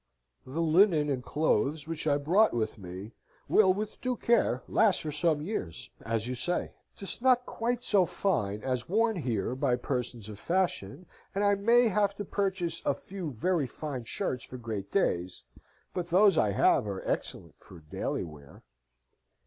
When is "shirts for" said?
14.05-14.57